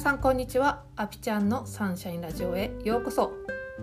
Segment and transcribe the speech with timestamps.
[0.00, 0.82] さんこんにちは。
[0.96, 3.34] アピちゃんのサンシャインラジオへようこそ。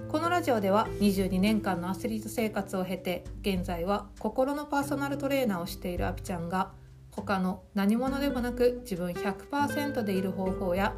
[0.09, 6.71] このラジオでは22年間のアスリート生活を経て現在は心のパーソナルトレーナーをしているアピちゃんが
[7.11, 10.95] 他の何者でもなく自分100%でいる方法や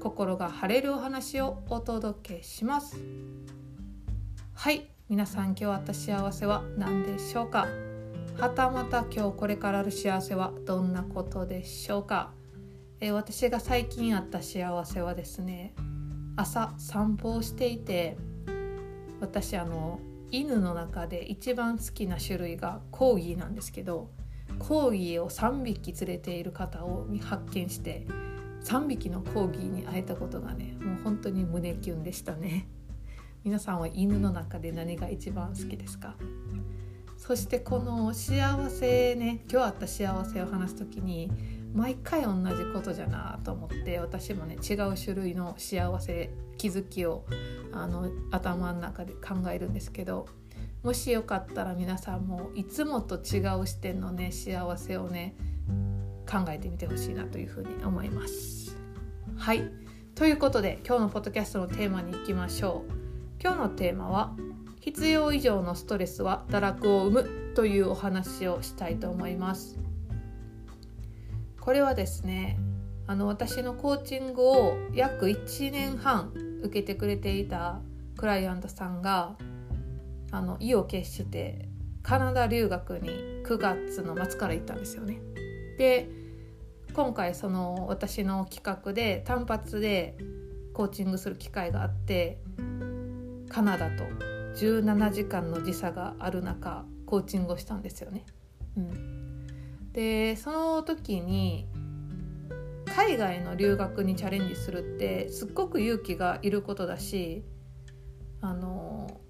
[0.00, 2.98] 心が晴れるお話をお届けします。
[4.52, 4.90] はい。
[5.08, 7.66] 皆さん今日あった幸せは何でしょうか？
[8.36, 12.36] はたまた今日これからある幸せはどんなことでしょうか？
[13.00, 15.74] え私が最近あった幸せはですね
[16.36, 18.16] 朝散歩をしていて
[19.20, 24.10] 私あの犬の中で一番好きな種類がコーギーなんですけど
[24.58, 28.06] コーギーを3匹連れている方を発見して
[28.64, 32.66] 3匹のコーギーに会えたことがねもう本当に胸キュンでしたね。
[33.44, 36.16] 皆さんは犬の中で何が一番好きですか？
[37.16, 41.30] そしてこの幸せね今日あった幸せを話す時に
[41.74, 47.24] 毎回同じことじゃなと思って私もね違う種類の幸せ気づきを
[47.72, 50.26] あの頭の中で考えるんですけど
[50.82, 55.36] もしよかったら皆さんもいつもと違う視点のね幸せをね
[56.30, 58.76] 考えてみてほしいなというふうに思います。
[59.36, 59.70] はい
[60.14, 62.92] ということで今日のポッドキャストのテーマに行きましょう。
[63.40, 64.34] 今日のテーマは
[64.80, 69.78] 必要以上のストレスは堕落を生むというお話をしたいと思います。
[71.68, 72.58] これはですね
[73.06, 77.82] あの私のコーチングを約1年半受けてくれていた
[78.16, 79.36] クライアントさんが
[80.30, 81.68] あの意を決して
[82.02, 83.10] カナダ留学に
[83.44, 85.20] 9月の末から行ったんですよね。
[85.76, 86.08] で
[86.94, 90.16] 今回その私の企画で単発で
[90.72, 92.38] コーチングする機会があって
[93.50, 94.04] カナダと
[94.56, 98.24] 17時間の時差がある中コーチングをしたんですよね。
[98.78, 99.27] うん、
[99.98, 101.66] でその時に
[102.86, 107.42] 海外の留学にチャレンジするってすっごく勇気がいることだし
[108.40, 109.20] あの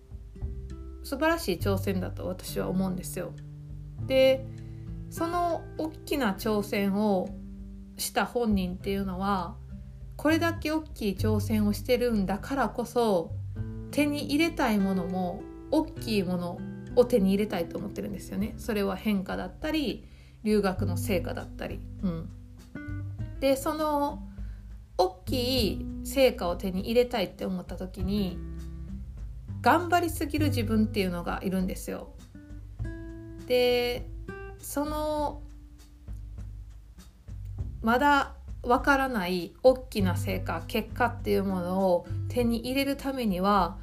[1.02, 3.32] 素晴らしい挑戦だと私は思うんですよ。
[4.06, 4.46] で
[5.08, 7.30] その大きな挑戦を
[7.96, 9.56] した本人っていうのは
[10.16, 13.30] これだけ大きい挑戦をしてるんだからこそ
[13.90, 15.40] 手に入れたいものも
[15.70, 16.58] 大きいもの
[16.94, 18.52] を手に入れたいと思ってるんですよね。
[18.58, 20.04] それは変化だったり
[20.44, 22.28] 留学の成果だったり、うん、
[23.40, 24.22] でその
[24.96, 28.38] 大きい成果を手に入れたいって思った時に
[29.60, 32.08] 頑張りすぎる自分っていうのがいるんですよ。
[33.46, 34.08] で
[34.58, 35.42] その
[37.80, 43.78] まだわからない大きな成果結果っていうものを手に入れるためには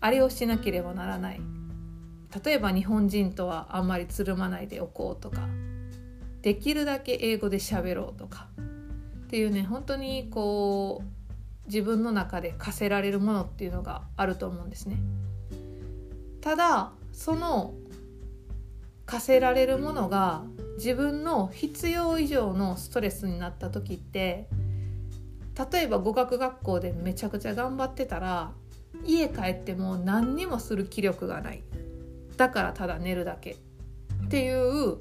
[0.00, 1.40] あれをしなければならない。
[2.44, 5.48] 例えば日本人とはあんまりつるまないでおこうとか
[6.42, 8.48] できるだけ英語で喋ろうとか。
[9.24, 15.00] っていうね本当にこう自分の中で課せられるものっていうのがあると思うんですね。
[16.40, 17.74] ただその
[19.06, 20.42] 課せられるものが
[20.76, 24.48] 自分の必要以上のストレスになった時って
[25.72, 28.52] 例えば語学学校でめちゃくちゃ頑張ってたら
[29.04, 31.62] 家帰っても何にもする気力がない。
[32.36, 33.56] だからただ寝るだけ。
[34.24, 34.96] っていう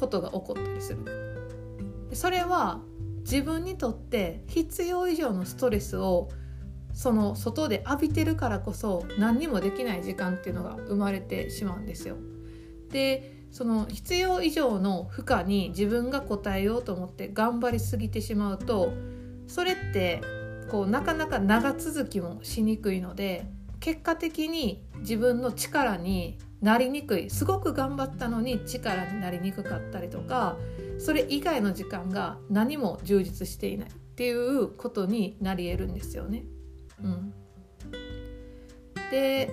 [0.00, 2.80] ことが起こったりするそれは
[3.20, 6.30] 自分にとって必要以上のストレスを
[6.92, 12.16] その外で浴びてるからこそ何にもできない時間っていうのが生まれてしまうんですよ。
[12.90, 18.92] でその必要以上の負荷に自分が応えようと思って頑張りすぎてしまうと
[19.46, 20.22] それって
[20.70, 23.46] こうなかなか長続きもしにくいので
[23.80, 30.56] 結果的に自分の力になりにくいすごく頑張ったのに力になりにくかったりとか
[30.98, 36.44] それ以外の時間が何も充実していないっていうことになり得るんですよね。
[37.02, 37.32] うん、
[39.10, 39.50] で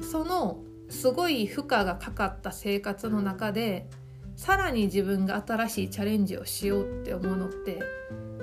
[0.00, 3.88] そのすごい負荷がかかった生活の中で
[4.36, 7.80] さらに自分が新しいチャレンジをしようって思うのって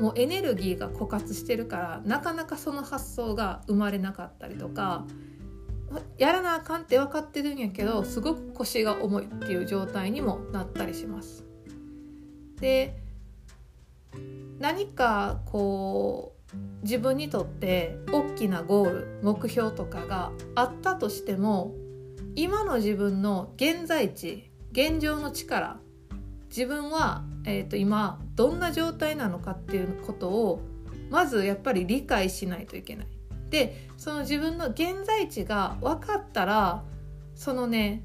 [0.02, 5.06] もうエネルギーが枯渇してるからなかなかその発想が生まれなかったりとか
[6.18, 11.44] やらなあかんって分かってるんやけどすごく腰が重いっていう状態にもなったりします。
[12.60, 13.02] で
[14.60, 21.74] 何かこう自分にとって大きなゴール目標とかがあったとしても
[22.36, 25.80] 今の自分の現在地現状の力
[26.50, 30.62] 自分は、えーと今どんな状態なのかっていうことを
[31.10, 33.08] まずやっぱり理解しないといけない。
[33.50, 36.84] でその自分の現在地が分かったら
[37.36, 38.04] そのね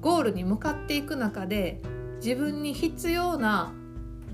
[0.00, 1.80] ゴールに向かっていく中で
[2.22, 3.72] 自分に必要な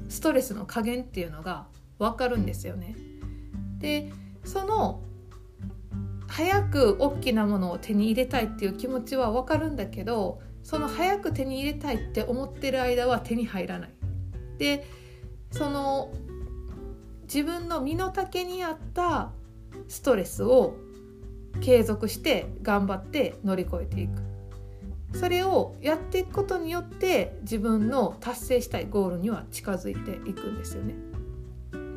[0.09, 1.67] ストレスの加減っていうのが
[1.99, 2.97] 分かるんですよね。
[3.79, 4.13] で
[4.45, 5.03] その
[6.29, 13.91] 早く大きなものを手に入れたいっていう気持ちは分かるんだけどその早く手に入れたいって思ってる間は手に入らない。
[14.59, 14.87] で
[15.51, 16.13] その
[17.23, 19.33] 自分の身の丈に合った
[19.89, 20.75] ストレスを
[21.61, 24.23] 継続して頑張って乗り越えていく
[25.19, 30.95] それをやっていくことによって自分の達成したいゴールには近づいていくんですよね。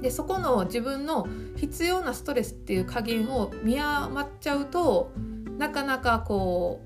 [0.01, 5.11] でそこの自分の必要なストレスっていう加減を見余っちゃうと
[5.57, 6.81] なかなかこ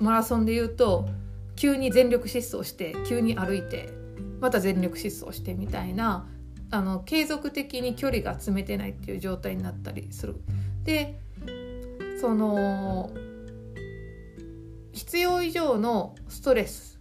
[0.00, 1.06] うマラソンで言うと
[1.54, 3.90] 急に全力疾走して急に歩いて
[4.40, 6.26] また全力疾走してみたいな
[6.70, 10.36] あの継続的に距離が詰めてないっていう状態になったりする。
[10.84, 11.18] で
[12.20, 13.10] その
[14.92, 17.00] 必要以上のストレス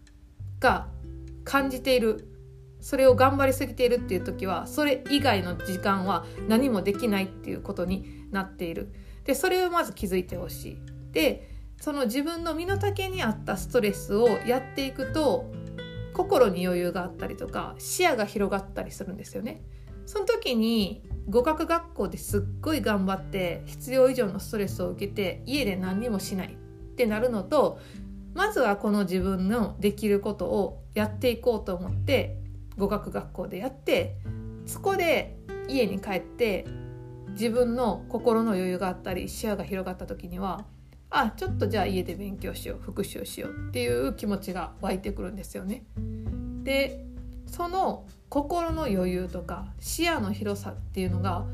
[0.59, 0.87] が
[1.43, 2.33] 感じている。
[2.79, 8.93] それを頑張りすぎているっていう時はそれ以外の時間は何もできないっていうことになっている。
[9.25, 10.77] でそれをまず気づいてほしい。
[11.11, 11.49] で
[11.81, 15.51] その自分の身の丈に合ったストレスをやっていくと
[16.17, 19.61] 心に余裕があったりとか視野が広がったりするんですよね。
[20.07, 26.55] その時に語学学校ですっごい頑張って必要以上のストレスを受けて家で何にもしないっ
[26.95, 27.79] てなるのと
[28.33, 32.37] まずはこの自分のできることをやっていこうと思って
[32.77, 34.15] 語学学校でやって
[34.65, 35.37] そこで
[35.67, 36.65] 家に帰って
[37.31, 40.65] 自分の心の余裕があったり視野が広がった時には
[41.25, 45.83] あちょっとじゃあ家で勉強しよう復習しようっていう気持ちが湧いてくるんですよね。
[46.63, 47.03] で
[47.47, 51.45] その心の余裕とか視野の広さっていうのが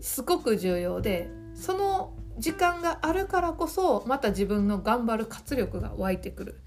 [0.00, 6.60] すごく重要でその時間があるからこそまた自分の頑張る活力が湧いてくる。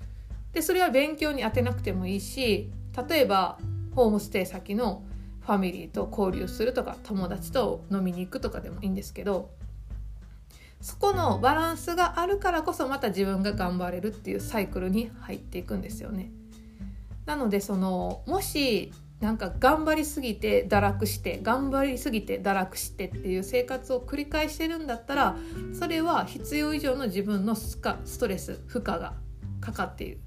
[0.54, 2.72] でそれは勉強に当てなくてもいいし
[3.10, 3.58] 例えば
[3.96, 5.04] ホームステイ先の
[5.42, 9.50] ファミリーと交流するとか友達と飲みに行くとかでもいいんですけど
[10.82, 16.32] そこのバランスがあるからこそまた自分が頑張れるっていうサイクルに入っていくんですよね。
[17.26, 25.36] なのでそのもしなんか頑張りすぎて堕落して頑張りすぎて堕落してっていう生活を繰り返してるんだったら
[25.80, 27.78] それは必要以上の自分のス
[28.20, 29.14] トレス負荷が
[29.62, 30.20] かかっている。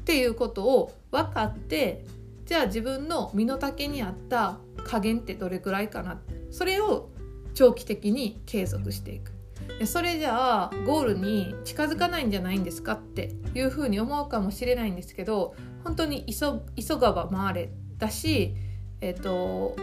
[0.00, 2.04] っていうことを分かって
[2.44, 6.20] じゃあ自分の身の丈に合った加減ってどれくらいかな。
[6.50, 7.08] それを
[7.54, 9.35] 長期的に継続していく。
[9.84, 12.92] それじゃあゴールに近づかないんじゃないんですか？
[12.92, 15.54] っていうふうに思うかもしれないんですけど
[15.84, 18.54] 本当に急急がば回れだし、
[19.00, 19.76] えっと、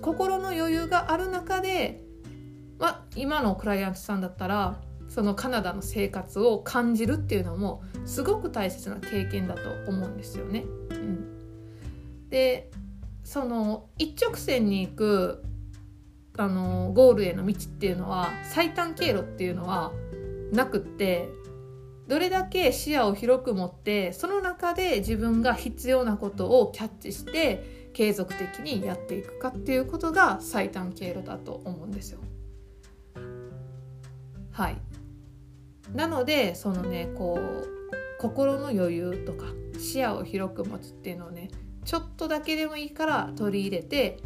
[0.00, 2.02] 心の余裕がある中で、
[2.78, 10.64] ま、今のクライアントさんだったらそのカナダの生活を感じるっていうのもすごく大切な経験だと思うんですよね。
[10.90, 12.70] うん、で
[13.22, 15.44] その一直線に行く
[16.36, 19.92] あのゴールへの道っていうのは最短経路っていうのは
[20.52, 21.28] なくって
[22.08, 32.20] どれだけ視野を広く持ってその中で自分が必要なことをキャッチして継続的にやっていくかっていうことが最短経路だと思うんですよ。
[34.50, 34.76] はい
[35.94, 37.68] なのでそのねこう
[38.20, 39.46] 心の余裕とか
[39.78, 41.50] 視野を広く持つっていうのをね
[41.84, 44.18] ちょっとだけでもいいから取り入れて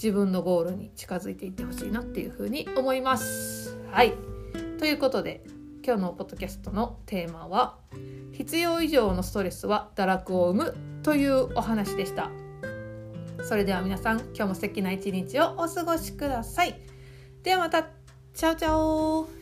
[0.00, 3.76] 自分のゴールに近づいていってほしいなっていうふうに思います。
[3.90, 4.14] はい
[4.78, 5.42] ということで
[5.84, 7.78] 今日のポッドキャストのテーマは
[8.32, 12.30] 「必要以上のストレスは堕落を生む」というお話でした。
[13.42, 16.80] それでは皆さん今日も素敵な一日をお過ごしください。
[17.42, 17.88] ではまた
[18.34, 19.37] チャオチャオ